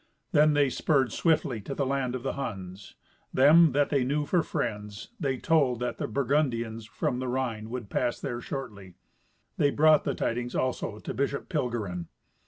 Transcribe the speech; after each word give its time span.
Then 0.31 0.55
they 0.55 0.71
spurred 0.71 1.11
swiftly 1.13 1.61
to 1.61 1.75
the 1.75 1.85
land 1.85 2.15
of 2.15 2.23
the 2.23 2.33
Huns. 2.33 2.95
Them 3.31 3.71
that 3.73 3.91
they 3.91 4.03
knew 4.03 4.25
for 4.25 4.41
friends, 4.41 5.09
they 5.19 5.37
told 5.37 5.79
that 5.81 5.99
the 5.99 6.07
Burgundians 6.07 6.87
from 6.87 7.19
the 7.19 7.27
Rhine 7.27 7.69
would 7.69 7.87
pass 7.87 8.19
there 8.19 8.41
shortly. 8.41 8.95
They 9.57 9.69
brought 9.69 10.03
the 10.03 10.15
tidings 10.15 10.55
also 10.55 10.97
to 10.97 11.13
Bishop 11.13 11.49
Pilgerin. 11.49 12.07